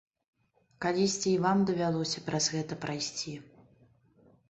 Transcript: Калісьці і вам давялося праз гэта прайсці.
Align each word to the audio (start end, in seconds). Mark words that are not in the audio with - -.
Калісьці 0.85 1.27
і 1.33 1.35
вам 1.45 1.63
давялося 1.71 2.25
праз 2.31 2.51
гэта 2.57 2.73
прайсці. 2.87 3.39